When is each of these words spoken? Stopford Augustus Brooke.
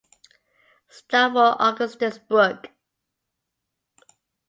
Stopford 0.87 1.57
Augustus 1.61 2.17
Brooke. 2.17 2.71